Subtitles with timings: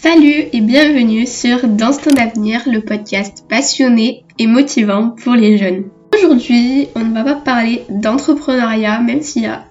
[0.00, 5.90] Salut et bienvenue sur Danse ton avenir, le podcast passionné et motivant pour les jeunes.
[6.14, 9.64] Aujourd'hui, on ne va pas parler d'entrepreneuriat, même s'il y a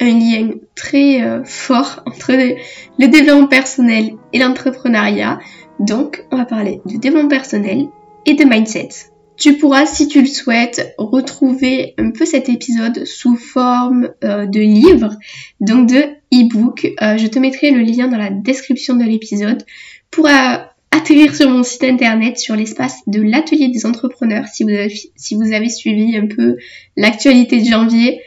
[0.00, 5.38] un lien très euh, fort entre le développement personnel et l'entrepreneuriat.
[5.80, 7.88] Donc, on va parler de développement personnel
[8.24, 8.88] et de mindset.
[9.36, 14.60] Tu pourras, si tu le souhaites, retrouver un peu cet épisode sous forme euh, de
[14.60, 15.16] livre,
[15.60, 16.92] donc de e-book.
[17.02, 19.64] Euh, je te mettrai le lien dans la description de l'épisode
[20.12, 20.56] pour euh,
[20.92, 24.46] atterrir sur mon site internet sur l'espace de l'atelier des entrepreneurs.
[24.46, 26.56] Si vous avez, si vous avez suivi un peu
[26.96, 28.20] l'actualité de janvier,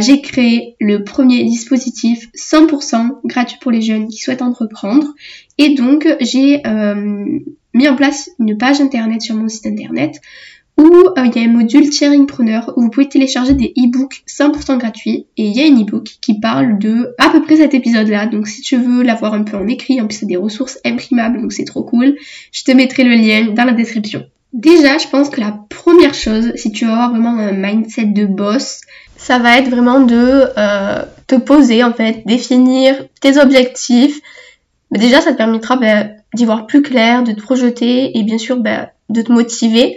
[0.00, 5.06] j'ai créé le premier dispositif 100% gratuit pour les jeunes qui souhaitent entreprendre.
[5.58, 6.62] Et donc, j'ai
[7.76, 10.20] mis en place une page internet sur mon site internet
[10.78, 11.88] où euh, il y a un module
[12.26, 16.16] Preneur où vous pouvez télécharger des e-books 100% gratuits et il y a un e-book
[16.20, 19.42] qui parle de à peu près cet épisode là donc si tu veux l'avoir un
[19.42, 22.16] peu en écrit en plus c'est des ressources imprimables donc c'est trop cool.
[22.52, 24.24] Je te mettrai le lien dans la description.
[24.52, 28.26] Déjà je pense que la première chose si tu veux avoir vraiment un mindset de
[28.26, 28.80] boss
[29.16, 34.20] ça va être vraiment de euh, te poser en fait définir tes objectifs.
[34.90, 38.38] Mais déjà ça te permettra ben, d'y voir plus clair, de te projeter et bien
[38.38, 39.96] sûr bah, de te motiver.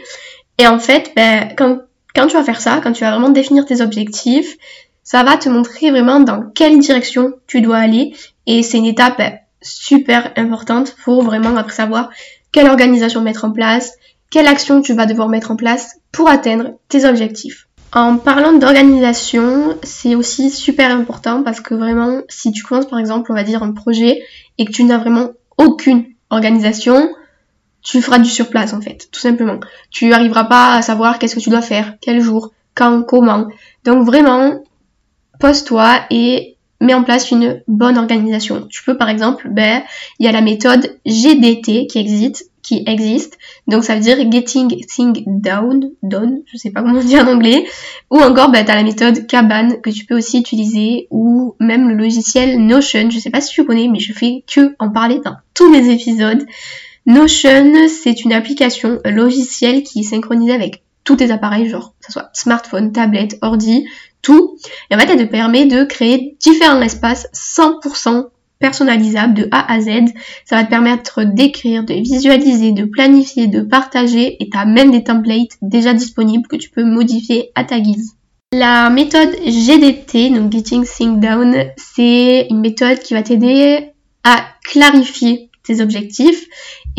[0.57, 1.79] Et en fait, bah, quand,
[2.15, 4.57] quand tu vas faire ça, quand tu vas vraiment définir tes objectifs,
[5.03, 8.15] ça va te montrer vraiment dans quelle direction tu dois aller.
[8.47, 12.09] Et c'est une étape bah, super importante pour vraiment après savoir
[12.51, 13.93] quelle organisation mettre en place,
[14.31, 17.67] quelle action tu vas devoir mettre en place pour atteindre tes objectifs.
[17.91, 23.31] En parlant d'organisation, c'est aussi super important parce que vraiment, si tu commences par exemple,
[23.31, 24.21] on va dire un projet
[24.59, 27.13] et que tu n'as vraiment aucune organisation,
[27.81, 29.59] tu feras du surplace en fait, tout simplement.
[29.89, 33.47] Tu arriveras pas à savoir qu'est-ce que tu dois faire, quel jour, quand, comment.
[33.85, 34.63] Donc vraiment,
[35.39, 38.65] pose-toi et mets en place une bonne organisation.
[38.69, 39.83] Tu peux par exemple, ben,
[40.19, 43.37] il y a la méthode GDT qui existe, qui existe.
[43.67, 47.65] Donc ça veut dire Getting Things Down, Done, je sais pas comment dire en anglais.
[48.11, 51.95] Ou encore, ben, tu la méthode Kaban que tu peux aussi utiliser, ou même le
[51.95, 53.09] logiciel Notion.
[53.09, 55.89] Je sais pas si tu connais, mais je fais que en parler dans tous mes
[55.89, 56.45] épisodes.
[57.05, 62.11] Notion, c'est une application logicielle qui est synchronisée avec tous tes appareils, genre que ce
[62.11, 63.87] soit smartphone, tablette, ordi,
[64.21, 64.57] tout.
[64.89, 68.27] Et en fait, elle te permet de créer différents espaces 100%
[68.59, 69.89] personnalisables de A à Z.
[70.45, 74.91] Ça va te permettre d'écrire, de visualiser, de planifier, de partager et tu as même
[74.91, 78.15] des templates déjà disponibles que tu peux modifier à ta guise.
[78.51, 83.91] La méthode GDT, donc Getting Things Down, c'est une méthode qui va t'aider
[84.23, 86.47] à clarifier tes objectifs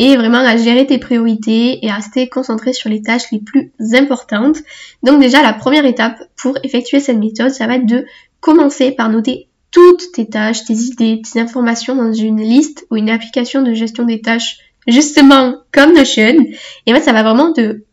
[0.01, 3.71] et vraiment à gérer tes priorités et à rester concentré sur les tâches les plus
[3.93, 4.57] importantes.
[5.03, 8.07] Donc déjà la première étape pour effectuer cette méthode, ça va être de
[8.39, 13.11] commencer par noter toutes tes tâches, tes idées, tes informations dans une liste ou une
[13.11, 14.57] application de gestion des tâches,
[14.87, 16.47] justement comme Notion.
[16.87, 17.83] Et en ça va vraiment te,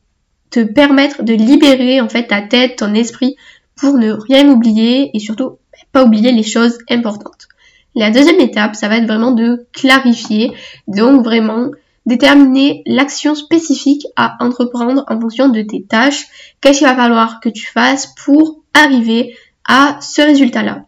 [0.48, 3.36] te permettre de libérer en fait ta tête, ton esprit
[3.76, 5.58] pour ne rien oublier et surtout
[5.92, 7.48] pas oublier les choses importantes.
[7.94, 10.52] La deuxième étape, ça va être vraiment de clarifier,
[10.86, 11.70] donc vraiment
[12.08, 16.26] déterminer l'action spécifique à entreprendre en fonction de tes tâches,
[16.60, 19.36] qu'est-ce qu'il va falloir que tu fasses pour arriver
[19.66, 20.86] à ce résultat-là.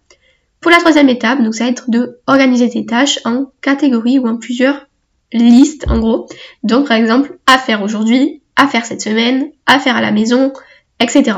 [0.60, 4.26] Pour la troisième étape, donc ça va être de organiser tes tâches en catégories ou
[4.26, 4.86] en plusieurs
[5.32, 6.26] listes en gros.
[6.62, 10.52] Donc par exemple, à faire aujourd'hui, à faire cette semaine, à faire à la maison,
[11.00, 11.36] etc.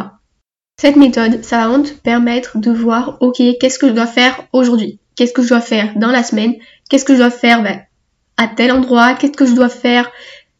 [0.80, 5.00] Cette méthode, ça va te permettre de voir, ok, qu'est-ce que je dois faire aujourd'hui?
[5.16, 6.54] Qu'est-ce que je dois faire dans la semaine?
[6.88, 7.80] Qu'est-ce que je dois faire ben,
[8.36, 10.10] à tel endroit Qu'est-ce que je dois faire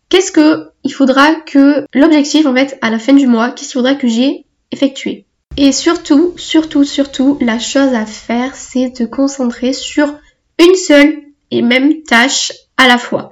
[0.09, 3.78] Qu'est-ce que il faudra que l'objectif en fait à la fin du mois, qu'est-ce qu'il
[3.81, 9.72] faudra que j'ai effectué et surtout, surtout, surtout, la chose à faire, c'est de concentrer
[9.72, 10.15] sur
[10.59, 11.15] une seule
[11.50, 13.31] et même tâche à la fois.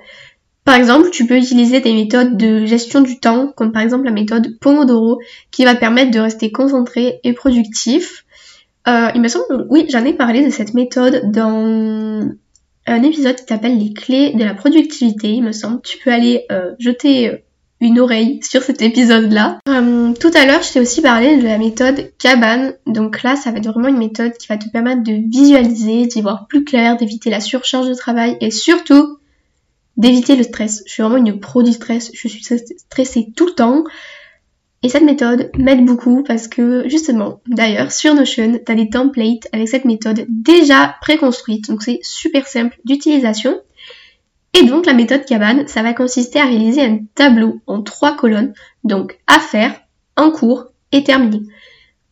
[0.65, 4.11] Par exemple, tu peux utiliser des méthodes de gestion du temps, comme par exemple la
[4.11, 5.19] méthode Pomodoro,
[5.51, 8.27] qui va permettre de rester concentré et productif.
[8.87, 12.31] Euh, il me semble, oui, j'en ai parlé de cette méthode dans
[12.91, 15.81] un épisode qui s'appelle les clés de la productivité, il me semble.
[15.83, 17.37] Tu peux aller euh, jeter euh,
[17.81, 19.59] une oreille sur cet épisode-là.
[19.69, 22.73] Euh, tout à l'heure, je t'ai aussi parlé de la méthode Kaban.
[22.87, 26.21] Donc là, ça va être vraiment une méthode qui va te permettre de visualiser, d'y
[26.21, 29.19] voir plus clair, d'éviter la surcharge de travail et surtout
[29.97, 30.83] d'éviter le stress.
[30.87, 32.11] Je suis vraiment une pro du stress.
[32.15, 33.85] Je suis stressée tout le temps.
[34.83, 39.47] Et cette méthode m'aide beaucoup parce que justement, d'ailleurs, sur Notion, tu as des templates
[39.53, 41.69] avec cette méthode déjà préconstruite.
[41.69, 43.61] Donc c'est super simple d'utilisation.
[44.55, 48.55] Et donc la méthode Kaban, ça va consister à réaliser un tableau en trois colonnes,
[48.83, 49.79] donc à faire,
[50.17, 51.43] en cours et terminé.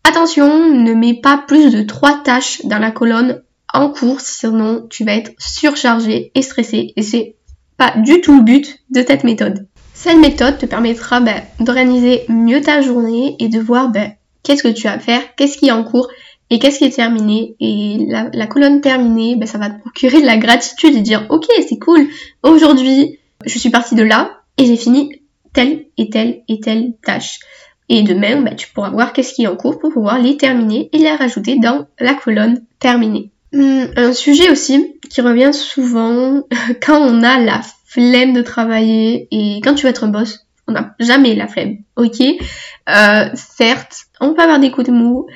[0.05, 3.43] Attention, ne mets pas plus de trois tâches dans la colonne
[3.75, 7.37] en cours, sinon tu vas être surchargé et stressé et c'est
[7.77, 9.67] pas du tout le but de cette méthode.
[10.01, 14.13] Cette méthode te permettra ben, d'organiser mieux ta journée et de voir ben,
[14.45, 16.09] qu'est-ce que tu as à faire, qu'est-ce qui est en cours
[16.51, 17.57] et qu'est-ce qui est terminé.
[17.59, 21.47] Et la, colonne terminée, ben, ça va te procurer de la gratitude et dire ok
[21.69, 22.07] c'est cool,
[22.45, 25.21] aujourd'hui je suis partie de là et j'ai fini
[25.53, 27.41] telle et telle et telle tâche.
[27.89, 30.91] Et demain, bah, tu pourras voir qu'est-ce qui est en cours pour pouvoir les terminer
[30.93, 33.33] et les rajouter dans la colonne terminée.
[33.53, 36.45] Hmm, un sujet aussi qui revient souvent
[36.87, 40.73] quand on a la flemme de travailler et quand tu veux être un boss, on
[40.73, 42.21] n'a jamais la flemme, ok?
[42.91, 45.27] Euh, Certes, on peut avoir des coups de mou,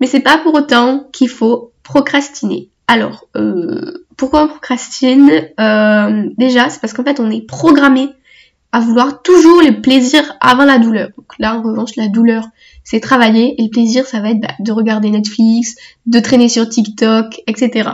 [0.00, 2.70] mais c'est pas pour autant qu'il faut procrastiner.
[2.88, 5.30] Alors, euh, pourquoi on procrastine?
[5.60, 8.08] Euh, Déjà, c'est parce qu'en fait, on est programmé
[8.72, 11.10] à vouloir toujours le plaisir avant la douleur.
[11.16, 12.46] Donc là, en revanche, la douleur,
[12.84, 15.76] c'est travailler et le plaisir, ça va être bah, de regarder Netflix,
[16.06, 17.90] de traîner sur TikTok, etc.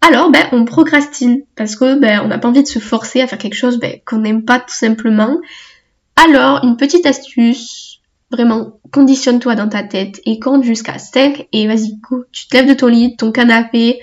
[0.00, 3.26] Alors, ben, on procrastine parce que ben, on n'a pas envie de se forcer à
[3.26, 5.38] faire quelque chose ben, qu'on n'aime pas tout simplement.
[6.16, 8.00] Alors, une petite astuce,
[8.30, 12.68] vraiment, conditionne-toi dans ta tête et compte jusqu'à 5 et vas-y, go, tu te lèves
[12.68, 13.98] de ton lit, ton canapé,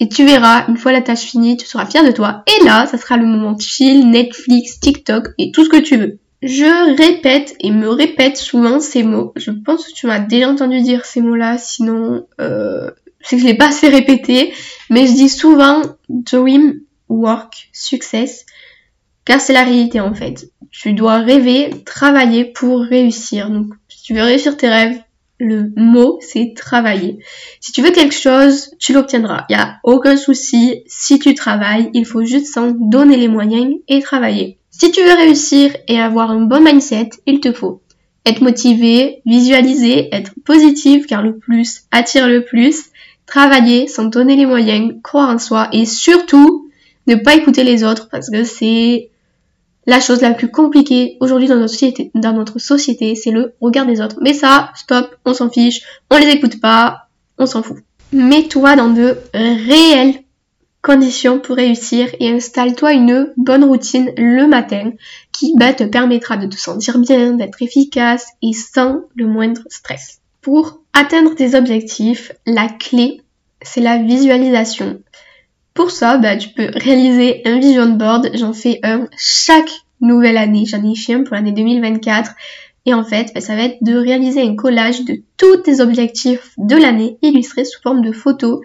[0.00, 2.44] et tu verras, une fois la tâche finie, tu seras fier de toi.
[2.46, 6.18] Et là, ça sera le moment chill, Netflix, TikTok et tout ce que tu veux.
[6.40, 9.32] Je répète et me répète souvent ces mots.
[9.34, 13.46] Je pense que tu m'as déjà entendu dire ces mots-là, sinon euh, c'est que je
[13.46, 14.52] l'ai pas assez répété.
[14.90, 18.46] Mais je dis souvent dream, work, success,
[19.24, 20.50] car c'est la réalité en fait.
[20.70, 23.50] Tu dois rêver, travailler pour réussir.
[23.50, 24.98] Donc, si tu veux réussir tes rêves,
[25.40, 27.18] le mot, c'est travailler.
[27.60, 29.46] Si tu veux quelque chose, tu l'obtiendras.
[29.48, 30.82] Il n'y a aucun souci.
[30.86, 34.58] Si tu travailles, il faut juste s'en donner les moyens et travailler.
[34.70, 37.82] Si tu veux réussir et avoir un bon mindset, il te faut
[38.26, 42.87] être motivé, visualiser, être positif car le plus attire le plus,
[43.28, 46.68] travailler, s'en donner les moyens, croire en soi et surtout
[47.06, 49.10] ne pas écouter les autres parce que c'est
[49.86, 54.16] la chose la plus compliquée aujourd'hui dans notre société, c'est le regard des autres.
[54.20, 55.80] Mais ça, stop, on s'en fiche,
[56.10, 57.08] on les écoute pas,
[57.38, 57.78] on s'en fout.
[58.12, 60.22] Mets-toi dans de réelles
[60.82, 64.92] conditions pour réussir et installe-toi une bonne routine le matin
[65.32, 70.20] qui bah, te permettra de te sentir bien, d'être efficace et sans le moindre stress.
[70.40, 73.22] Pour atteindre tes objectifs, la clé,
[73.62, 75.00] c'est la visualisation.
[75.74, 78.30] Pour ça, bah, tu peux réaliser un vision board.
[78.34, 79.70] J'en fais un chaque
[80.00, 80.64] nouvelle année.
[80.66, 82.32] J'en ai fait un pour l'année 2024.
[82.86, 86.52] Et en fait, bah, ça va être de réaliser un collage de tous tes objectifs
[86.56, 88.60] de l'année illustrés sous forme de photos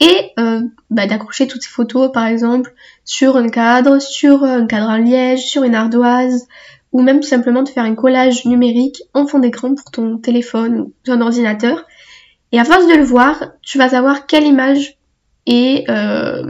[0.00, 2.72] et euh, bah, d'accrocher toutes ces photos, par exemple,
[3.04, 6.46] sur un cadre, sur un cadre en liège, sur une ardoise,
[6.92, 10.80] ou même tout simplement de faire un collage numérique en fond d'écran pour ton téléphone
[10.80, 11.86] ou ton ordinateur.
[12.52, 14.96] Et à force de le voir, tu vas savoir quelle image
[15.46, 16.42] et euh,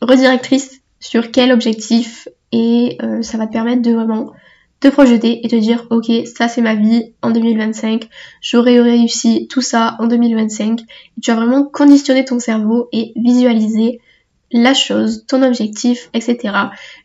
[0.00, 4.32] redirectrice sur quel objectif et euh, ça va te permettre de vraiment
[4.80, 8.08] te projeter et te dire ok ça c'est ma vie en 2025
[8.40, 10.80] j'aurais réussi tout ça en 2025
[11.22, 14.00] tu vas vraiment conditionner ton cerveau et visualiser
[14.52, 16.54] la chose, ton objectif, etc.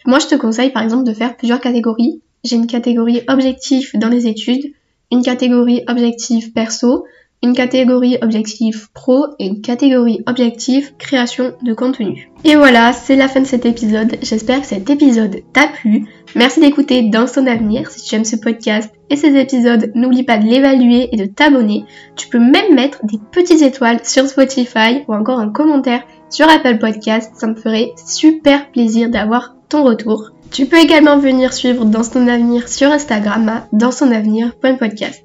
[0.05, 2.21] Moi je te conseille par exemple de faire plusieurs catégories.
[2.47, 4.71] J'ai une catégorie objectif dans les études,
[5.11, 7.03] une catégorie objectif perso,
[7.43, 12.31] une catégorie objectif pro et une catégorie objectif création de contenu.
[12.45, 14.15] Et voilà, c'est la fin de cet épisode.
[14.21, 16.07] J'espère que cet épisode t'a plu.
[16.35, 17.91] Merci d'écouter dans son avenir.
[17.91, 21.83] Si tu aimes ce podcast et ces épisodes, n'oublie pas de l'évaluer et de t'abonner.
[22.15, 26.77] Tu peux même mettre des petites étoiles sur Spotify ou encore un commentaire sur Apple
[26.77, 27.33] Podcast.
[27.35, 30.31] Ça me ferait super plaisir d'avoir ton retour.
[30.51, 35.23] Tu peux également venir suivre Dans son avenir sur Instagram à dans son avenir.podcast.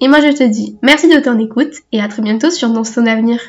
[0.00, 2.84] Et moi je te dis merci de ton écoute et à très bientôt sur Dans
[2.84, 3.40] son avenir.